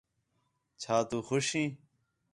[0.81, 1.69] چَھا تُو خُوش ہیں